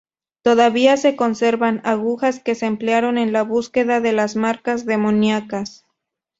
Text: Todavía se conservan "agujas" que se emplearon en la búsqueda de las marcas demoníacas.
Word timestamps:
Todavía 0.41 0.97
se 0.97 1.15
conservan 1.15 1.79
"agujas" 1.83 2.39
que 2.39 2.55
se 2.55 2.65
emplearon 2.65 3.19
en 3.19 3.31
la 3.33 3.43
búsqueda 3.43 4.01
de 4.01 4.13
las 4.13 4.35
marcas 4.35 4.87
demoníacas. 4.87 5.85